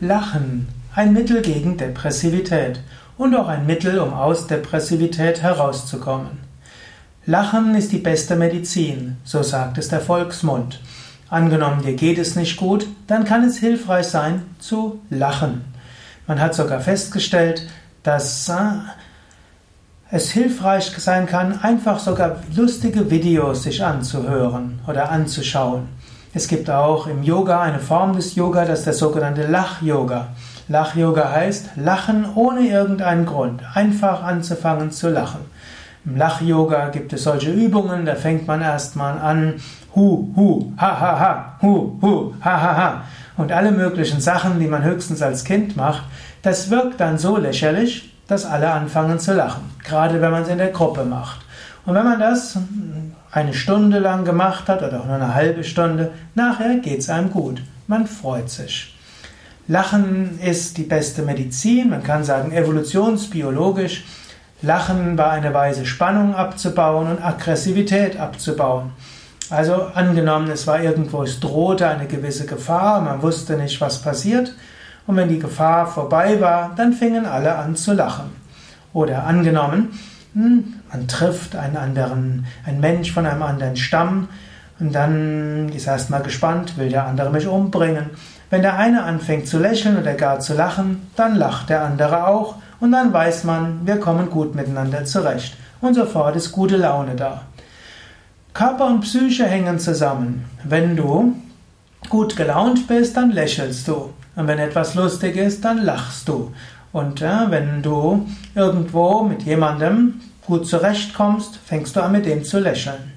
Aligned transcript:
Lachen, 0.00 0.68
ein 0.94 1.12
Mittel 1.12 1.42
gegen 1.42 1.76
Depressivität 1.76 2.78
und 3.16 3.34
auch 3.34 3.48
ein 3.48 3.66
Mittel, 3.66 3.98
um 3.98 4.12
aus 4.12 4.46
Depressivität 4.46 5.42
herauszukommen. 5.42 6.38
Lachen 7.26 7.74
ist 7.74 7.90
die 7.90 7.98
beste 7.98 8.36
Medizin, 8.36 9.16
so 9.24 9.42
sagt 9.42 9.76
es 9.76 9.88
der 9.88 10.00
Volksmund. 10.00 10.80
Angenommen, 11.28 11.82
dir 11.82 11.94
geht 11.94 12.18
es 12.18 12.36
nicht 12.36 12.56
gut, 12.56 12.86
dann 13.08 13.24
kann 13.24 13.42
es 13.42 13.58
hilfreich 13.58 14.06
sein 14.06 14.42
zu 14.60 15.00
lachen. 15.10 15.64
Man 16.28 16.40
hat 16.40 16.54
sogar 16.54 16.80
festgestellt, 16.80 17.68
dass 18.04 18.48
es 20.12 20.30
hilfreich 20.30 20.92
sein 20.96 21.26
kann, 21.26 21.60
einfach 21.60 21.98
sogar 21.98 22.36
lustige 22.54 23.10
Videos 23.10 23.64
sich 23.64 23.84
anzuhören 23.84 24.78
oder 24.86 25.10
anzuschauen. 25.10 25.88
Es 26.34 26.46
gibt 26.46 26.68
auch 26.68 27.06
im 27.06 27.22
Yoga 27.22 27.62
eine 27.62 27.78
Form 27.78 28.14
des 28.14 28.34
Yoga, 28.34 28.66
das 28.66 28.80
ist 28.80 28.86
der 28.86 28.92
sogenannte 28.92 29.46
Lach-Yoga. 29.46 30.28
Lach-Yoga 30.68 31.32
heißt 31.32 31.70
Lachen 31.76 32.26
ohne 32.34 32.68
irgendeinen 32.68 33.24
Grund, 33.24 33.62
einfach 33.74 34.22
anzufangen 34.22 34.90
zu 34.90 35.08
lachen. 35.08 35.40
Im 36.04 36.16
Lach-Yoga 36.16 36.90
gibt 36.90 37.14
es 37.14 37.22
solche 37.22 37.50
Übungen, 37.50 38.04
da 38.04 38.14
fängt 38.14 38.46
man 38.46 38.60
erstmal 38.60 39.18
an, 39.18 39.54
hu, 39.94 40.28
hu, 40.36 40.72
ha, 40.76 41.00
ha, 41.00 41.18
ha, 41.18 41.58
hu, 41.62 41.98
hu, 42.02 42.34
ha, 42.44 42.60
ha, 42.60 42.76
ha. 42.76 43.02
Und 43.38 43.50
alle 43.50 43.70
möglichen 43.70 44.20
Sachen, 44.20 44.60
die 44.60 44.66
man 44.66 44.84
höchstens 44.84 45.22
als 45.22 45.44
Kind 45.44 45.78
macht, 45.78 46.02
das 46.42 46.68
wirkt 46.68 47.00
dann 47.00 47.16
so 47.16 47.38
lächerlich, 47.38 48.12
dass 48.28 48.46
alle 48.46 48.70
anfangen 48.70 49.18
zu 49.18 49.34
lachen. 49.34 49.62
Gerade 49.82 50.20
wenn 50.20 50.30
man 50.30 50.42
es 50.42 50.48
in 50.48 50.58
der 50.58 50.70
Gruppe 50.70 51.04
macht. 51.04 51.40
Und 51.84 51.94
wenn 51.94 52.04
man 52.04 52.20
das 52.20 52.58
eine 53.32 53.54
Stunde 53.54 53.98
lang 53.98 54.24
gemacht 54.24 54.68
hat 54.68 54.82
oder 54.82 55.00
auch 55.00 55.06
nur 55.06 55.16
eine 55.16 55.34
halbe 55.34 55.64
Stunde, 55.64 56.12
nachher 56.34 56.76
geht 56.76 57.00
es 57.00 57.10
einem 57.10 57.30
gut. 57.30 57.62
Man 57.86 58.06
freut 58.06 58.50
sich. 58.50 58.94
Lachen 59.66 60.38
ist 60.40 60.78
die 60.78 60.84
beste 60.84 61.22
Medizin. 61.22 61.90
Man 61.90 62.02
kann 62.02 62.24
sagen, 62.24 62.52
evolutionsbiologisch. 62.52 64.04
Lachen 64.60 65.16
war 65.16 65.30
eine 65.30 65.54
Weise, 65.54 65.86
Spannung 65.86 66.34
abzubauen 66.34 67.08
und 67.08 67.24
Aggressivität 67.24 68.18
abzubauen. 68.18 68.92
Also 69.50 69.74
angenommen, 69.94 70.50
es 70.50 70.66
war 70.66 70.82
irgendwo, 70.82 71.22
es 71.22 71.40
drohte 71.40 71.88
eine 71.88 72.06
gewisse 72.06 72.44
Gefahr, 72.44 73.00
man 73.00 73.22
wusste 73.22 73.56
nicht, 73.56 73.80
was 73.80 74.02
passiert. 74.02 74.52
Und 75.08 75.16
wenn 75.16 75.30
die 75.30 75.38
Gefahr 75.38 75.86
vorbei 75.86 76.38
war, 76.38 76.72
dann 76.76 76.92
fingen 76.92 77.24
alle 77.24 77.56
an 77.56 77.74
zu 77.74 77.94
lachen. 77.94 78.26
Oder 78.92 79.24
angenommen, 79.24 79.98
hm, 80.34 80.74
man 80.92 81.08
trifft 81.08 81.56
einen 81.56 81.78
anderen, 81.78 82.44
einen 82.66 82.80
Mensch 82.80 83.10
von 83.10 83.24
einem 83.24 83.42
anderen 83.42 83.76
Stamm 83.76 84.28
und 84.78 84.94
dann 84.94 85.70
ist 85.70 85.86
er 85.86 85.94
erstmal 85.94 86.22
gespannt, 86.22 86.76
will 86.76 86.90
der 86.90 87.06
andere 87.06 87.30
mich 87.30 87.46
umbringen. 87.46 88.10
Wenn 88.50 88.60
der 88.60 88.76
eine 88.76 89.02
anfängt 89.02 89.48
zu 89.48 89.58
lächeln 89.58 89.96
oder 89.96 90.12
gar 90.12 90.40
zu 90.40 90.52
lachen, 90.52 91.08
dann 91.16 91.36
lacht 91.36 91.70
der 91.70 91.84
andere 91.84 92.26
auch 92.26 92.56
und 92.78 92.92
dann 92.92 93.10
weiß 93.10 93.44
man, 93.44 93.86
wir 93.86 93.98
kommen 93.98 94.28
gut 94.28 94.54
miteinander 94.54 95.06
zurecht. 95.06 95.56
Und 95.80 95.94
sofort 95.94 96.36
ist 96.36 96.52
gute 96.52 96.76
Laune 96.76 97.16
da. 97.16 97.44
Körper 98.52 98.88
und 98.88 99.00
Psyche 99.00 99.46
hängen 99.46 99.78
zusammen. 99.78 100.44
Wenn 100.64 100.96
du 100.96 101.34
gut 102.10 102.36
gelaunt 102.36 102.86
bist, 102.86 103.16
dann 103.16 103.30
lächelst 103.30 103.88
du. 103.88 104.10
Und 104.38 104.46
wenn 104.46 104.60
etwas 104.60 104.94
lustig 104.94 105.36
ist, 105.36 105.64
dann 105.64 105.84
lachst 105.84 106.28
du. 106.28 106.52
Und 106.92 107.18
ja, 107.18 107.50
wenn 107.50 107.82
du 107.82 108.24
irgendwo 108.54 109.24
mit 109.24 109.42
jemandem 109.42 110.20
gut 110.46 110.64
zurechtkommst, 110.68 111.58
fängst 111.66 111.96
du 111.96 112.00
an 112.00 112.12
mit 112.12 112.24
dem 112.24 112.44
zu 112.44 112.60
lächeln. 112.60 113.12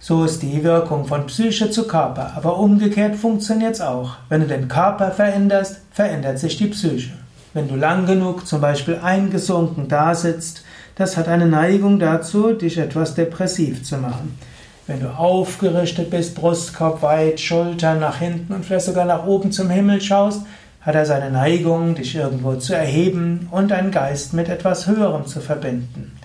So 0.00 0.24
ist 0.24 0.42
die 0.42 0.64
Wirkung 0.64 1.04
von 1.04 1.28
Psyche 1.28 1.70
zu 1.70 1.86
Körper. 1.86 2.32
Aber 2.34 2.58
umgekehrt 2.58 3.14
funktioniert 3.14 3.74
es 3.74 3.80
auch. 3.80 4.16
Wenn 4.28 4.40
du 4.40 4.48
den 4.48 4.66
Körper 4.66 5.12
veränderst, 5.12 5.76
verändert 5.92 6.40
sich 6.40 6.56
die 6.56 6.66
Psyche. 6.66 7.12
Wenn 7.54 7.68
du 7.68 7.76
lang 7.76 8.06
genug 8.06 8.44
zum 8.44 8.60
Beispiel 8.60 8.98
eingesunken 9.00 9.86
da 9.86 10.16
sitzt, 10.16 10.64
das 10.96 11.16
hat 11.16 11.28
eine 11.28 11.46
Neigung 11.46 12.00
dazu, 12.00 12.54
dich 12.54 12.78
etwas 12.78 13.14
depressiv 13.14 13.84
zu 13.84 13.98
machen. 13.98 14.36
Wenn 14.86 15.00
du 15.00 15.08
aufgerichtet 15.08 16.10
bist, 16.10 16.36
Brustkorb 16.36 17.02
weit, 17.02 17.40
Schultern 17.40 17.98
nach 17.98 18.18
hinten 18.18 18.52
und 18.52 18.64
vielleicht 18.64 18.86
sogar 18.86 19.04
nach 19.04 19.26
oben 19.26 19.50
zum 19.50 19.68
Himmel 19.68 20.00
schaust, 20.00 20.42
hat 20.80 20.94
er 20.94 21.04
seine 21.04 21.32
Neigung, 21.32 21.96
dich 21.96 22.14
irgendwo 22.14 22.54
zu 22.54 22.76
erheben 22.76 23.48
und 23.50 23.72
deinen 23.72 23.90
Geist 23.90 24.32
mit 24.32 24.48
etwas 24.48 24.86
Höherem 24.86 25.26
zu 25.26 25.40
verbinden. 25.40 26.16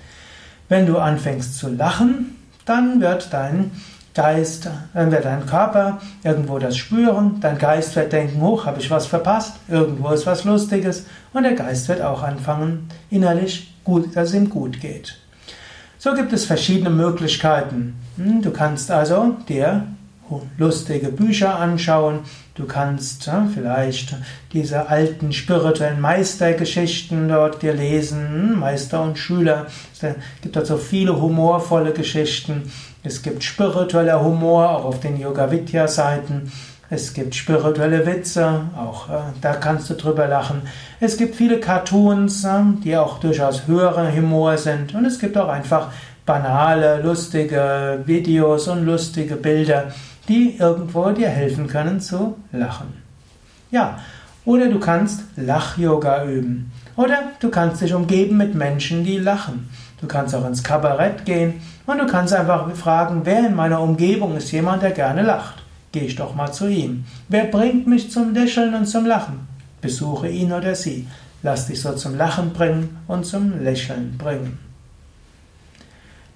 Wenn 0.69 0.85
du 0.85 0.99
anfängst 0.99 1.57
zu 1.57 1.69
lachen, 1.69 2.35
dann 2.65 3.01
wird 3.01 3.33
dein 3.33 3.71
Geist, 4.13 4.69
dann 4.93 5.11
wird 5.11 5.25
dein 5.25 5.47
Körper 5.47 5.99
irgendwo 6.23 6.59
das 6.59 6.77
spüren, 6.77 7.37
dein 7.41 7.57
Geist 7.57 7.95
wird 7.95 8.13
denken, 8.13 8.41
hoch, 8.41 8.67
habe 8.67 8.79
ich 8.79 8.91
was 8.91 9.07
verpasst, 9.07 9.55
irgendwo 9.69 10.09
ist 10.09 10.27
was 10.27 10.43
Lustiges 10.43 11.07
und 11.33 11.43
der 11.43 11.53
Geist 11.53 11.87
wird 11.87 12.01
auch 12.01 12.21
anfangen, 12.21 12.89
innerlich 13.09 13.73
gut, 13.83 14.15
dass 14.15 14.29
es 14.29 14.35
ihm 14.35 14.49
gut 14.49 14.79
geht. 14.79 15.17
So 16.03 16.15
gibt 16.15 16.33
es 16.33 16.45
verschiedene 16.45 16.89
Möglichkeiten. 16.89 17.93
Hm, 18.17 18.41
du 18.41 18.49
kannst 18.49 18.89
also 18.89 19.35
dir 19.47 19.85
lustige 20.57 21.09
Bücher 21.09 21.59
anschauen. 21.59 22.21
Du 22.55 22.65
kannst 22.65 23.29
vielleicht 23.53 24.15
diese 24.51 24.89
alten 24.89 25.31
spirituellen 25.31 26.01
Meistergeschichten 26.01 27.29
dort 27.29 27.61
dir 27.61 27.73
lesen, 27.73 28.29
hm, 28.29 28.59
Meister 28.59 29.03
und 29.03 29.19
Schüler. 29.19 29.67
Es 29.93 30.15
gibt 30.41 30.55
dort 30.55 30.65
so 30.65 30.77
viele 30.77 31.21
humorvolle 31.21 31.93
Geschichten. 31.93 32.71
Es 33.03 33.21
gibt 33.21 33.43
spiritueller 33.43 34.23
Humor, 34.23 34.71
auch 34.71 34.85
auf 34.85 35.01
den 35.01 35.19
Yoga-Vidya-Seiten. 35.19 36.51
Es 36.93 37.13
gibt 37.13 37.33
spirituelle 37.35 38.05
Witze, 38.05 38.65
auch 38.77 39.07
äh, 39.07 39.13
da 39.39 39.53
kannst 39.53 39.89
du 39.89 39.93
drüber 39.93 40.27
lachen. 40.27 40.63
Es 40.99 41.15
gibt 41.15 41.35
viele 41.35 41.61
Cartoons, 41.61 42.43
äh, 42.43 42.63
die 42.83 42.97
auch 42.97 43.21
durchaus 43.21 43.65
höherer 43.65 44.11
Humor 44.11 44.57
sind. 44.57 44.93
Und 44.93 45.05
es 45.05 45.17
gibt 45.17 45.37
auch 45.37 45.47
einfach 45.47 45.87
banale, 46.25 47.01
lustige 47.01 48.01
Videos 48.05 48.67
und 48.67 48.85
lustige 48.85 49.37
Bilder, 49.37 49.93
die 50.27 50.57
irgendwo 50.57 51.11
dir 51.11 51.29
helfen 51.29 51.67
können 51.67 52.01
zu 52.01 52.35
lachen. 52.51 53.01
Ja, 53.71 53.99
oder 54.43 54.67
du 54.67 54.77
kannst 54.77 55.21
Lach-Yoga 55.37 56.25
üben. 56.25 56.73
Oder 56.97 57.19
du 57.39 57.49
kannst 57.49 57.81
dich 57.81 57.93
umgeben 57.93 58.35
mit 58.35 58.53
Menschen, 58.53 59.05
die 59.05 59.17
lachen. 59.17 59.69
Du 60.01 60.07
kannst 60.07 60.35
auch 60.35 60.45
ins 60.45 60.61
Kabarett 60.61 61.23
gehen 61.23 61.61
und 61.85 61.99
du 61.99 62.05
kannst 62.05 62.33
einfach 62.33 62.69
fragen, 62.75 63.21
wer 63.23 63.47
in 63.47 63.55
meiner 63.55 63.79
Umgebung 63.79 64.35
ist 64.35 64.51
jemand, 64.51 64.83
der 64.83 64.91
gerne 64.91 65.21
lacht. 65.21 65.60
Geh 65.91 66.01
ich 66.01 66.15
doch 66.15 66.35
mal 66.35 66.51
zu 66.51 66.67
ihm. 66.67 67.05
Wer 67.27 67.45
bringt 67.45 67.87
mich 67.87 68.11
zum 68.11 68.33
Lächeln 68.33 68.73
und 68.73 68.85
zum 68.85 69.05
Lachen? 69.05 69.47
Besuche 69.81 70.29
ihn 70.29 70.53
oder 70.53 70.75
sie. 70.75 71.07
Lass 71.43 71.67
dich 71.67 71.81
so 71.81 71.93
zum 71.93 72.15
Lachen 72.15 72.53
bringen 72.53 72.97
und 73.07 73.25
zum 73.25 73.63
Lächeln 73.63 74.17
bringen. 74.17 74.59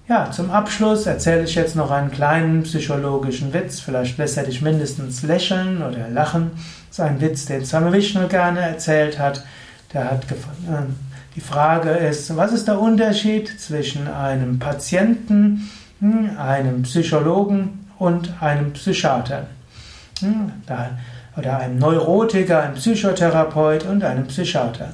Ja, 0.08 0.30
zum 0.30 0.50
Abschluss 0.50 1.06
erzähle 1.06 1.44
ich 1.44 1.54
jetzt 1.56 1.74
noch 1.74 1.90
einen 1.90 2.12
kleinen 2.12 2.62
psychologischen 2.62 3.52
Witz. 3.52 3.80
Vielleicht 3.80 4.18
lässt 4.18 4.36
er 4.36 4.44
dich 4.44 4.62
mindestens 4.62 5.22
lächeln 5.22 5.82
oder 5.82 6.08
lachen. 6.08 6.52
Das 6.88 6.98
ist 6.98 7.00
ein 7.00 7.20
Witz, 7.20 7.46
den 7.46 7.64
Swami 7.64 7.92
Vishnu 7.92 8.28
gerne 8.28 8.60
erzählt 8.60 9.18
hat. 9.18 9.44
Der 9.92 10.10
hat 10.12 10.26
die 11.34 11.40
Frage 11.40 11.90
ist, 11.90 12.36
was 12.36 12.52
ist 12.52 12.68
der 12.68 12.80
Unterschied 12.80 13.60
zwischen 13.60 14.08
einem 14.08 14.58
Patienten, 14.58 15.70
hm, 16.00 16.30
einem 16.38 16.82
Psychologen 16.82 17.85
und 17.98 18.32
einem 18.40 18.72
Psychiater? 18.72 19.46
Hm, 20.20 20.52
oder 21.36 21.58
einem 21.58 21.78
Neurotiker, 21.78 22.62
einem 22.62 22.74
Psychotherapeut 22.74 23.84
und 23.84 24.02
einem 24.02 24.26
Psychiater. 24.26 24.92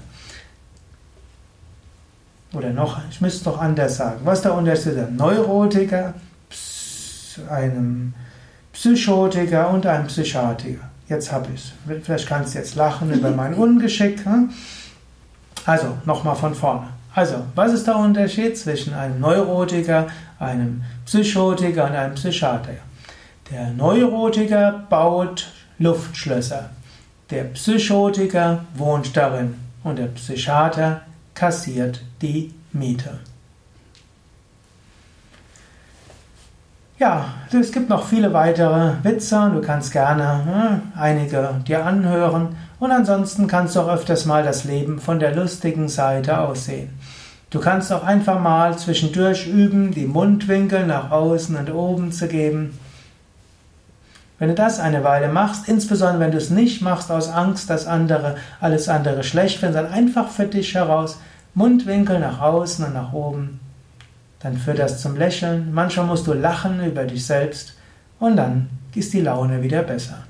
Oder 2.53 2.71
noch, 2.71 3.01
ich 3.11 3.21
müsste 3.21 3.39
es 3.39 3.45
doch 3.45 3.61
anders 3.61 3.97
sagen. 3.97 4.21
Was 4.25 4.39
ist 4.39 4.45
der 4.45 4.55
Unterschied 4.55 4.83
zwischen 4.83 5.07
einem 5.07 5.17
Neurotiker, 5.17 6.15
einem 7.49 8.15
Psychotiker 8.73 9.71
und 9.71 9.87
einem 9.87 10.07
Psychiatriker? 10.07 10.85
Jetzt 11.09 11.33
habe 11.33 11.49
ich 11.55 11.73
es. 11.89 12.03
Vielleicht 12.05 12.29
kannst 12.29 12.55
du 12.55 12.59
jetzt 12.59 12.75
lachen 12.75 13.13
über 13.13 13.31
mein 13.37 13.55
Ungeschick. 13.55 14.25
Hm? 14.25 14.51
Also, 15.65 15.97
nochmal 16.05 16.37
von 16.37 16.55
vorne. 16.55 16.89
Also, 17.15 17.37
was 17.55 17.73
ist 17.73 17.87
der 17.87 17.97
Unterschied 17.97 18.59
zwischen 18.59 18.95
einem 18.95 19.21
Neurotiker, 19.21 20.07
einem 20.39 20.83
Psychotiker 21.07 21.85
und 21.85 21.93
einem 21.93 22.15
Psychiatriker? 22.15 22.81
Der 23.51 23.71
Neurotiker 23.71 24.85
baut 24.89 25.51
Luftschlösser. 25.79 26.71
Der 27.31 27.45
Psychotiker 27.45 28.65
wohnt 28.75 29.17
darin. 29.17 29.55
Und 29.83 29.99
der 29.99 30.07
Psychiater 30.07 31.03
kassiert 31.35 32.03
die 32.21 32.55
Miete. 32.73 33.19
Ja, 36.99 37.25
es 37.53 37.73
gibt 37.73 37.89
noch 37.89 38.07
viele 38.07 38.33
weitere 38.33 38.93
Witze. 39.03 39.51
Du 39.53 39.61
kannst 39.61 39.91
gerne 39.91 40.45
hm, 40.45 40.93
einige 40.95 41.57
dir 41.67 41.85
anhören. 41.85 42.55
Und 42.79 42.93
ansonsten 42.93 43.49
kannst 43.49 43.75
du 43.75 43.81
auch 43.81 43.89
öfters 43.89 44.25
mal 44.25 44.45
das 44.45 44.63
Leben 44.65 45.01
von 45.01 45.19
der 45.19 45.35
lustigen 45.35 45.89
Seite 45.89 46.39
aussehen. 46.39 46.91
Du 47.51 47.59
kannst 47.59 47.93
auch 47.93 48.05
einfach 48.05 48.41
mal 48.41 48.79
zwischendurch 48.79 49.47
üben, 49.49 49.91
die 49.91 50.07
Mundwinkel 50.07 50.87
nach 50.87 51.11
außen 51.11 51.57
und 51.57 51.73
oben 51.73 52.13
zu 52.13 52.29
geben. 52.29 52.79
Wenn 54.43 54.49
du 54.49 54.55
das 54.57 54.81
eine 54.81 55.05
Weile 55.05 55.29
machst, 55.29 55.69
insbesondere 55.69 56.19
wenn 56.19 56.33
du 56.33 56.39
es 56.39 56.51
nicht 56.51 56.83
machst 56.83 57.13
aus 57.13 57.29
Angst, 57.29 57.71
dass 57.71 57.87
andere 57.87 58.35
alles 58.61 58.89
andere 58.89 59.23
schlecht 59.23 59.61
finden, 59.61 59.75
sondern 59.75 59.93
einfach 59.93 60.31
für 60.31 60.47
dich 60.47 60.75
heraus, 60.75 61.21
Mundwinkel 61.55 62.19
nach 62.19 62.41
außen 62.41 62.85
und 62.87 62.93
nach 62.93 63.13
oben, 63.13 63.61
dann 64.41 64.57
führt 64.57 64.81
das 64.81 65.01
zum 65.01 65.15
Lächeln. 65.15 65.73
Manchmal 65.73 66.07
musst 66.07 66.27
du 66.27 66.33
lachen 66.33 66.85
über 66.85 67.05
dich 67.05 67.25
selbst 67.25 67.77
und 68.19 68.35
dann 68.35 68.69
ist 68.97 69.13
die 69.13 69.21
Laune 69.21 69.63
wieder 69.63 69.85
besser. 69.85 70.25